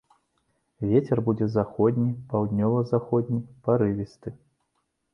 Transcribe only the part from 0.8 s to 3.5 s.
Вецер будзе заходні, паўднёва-заходні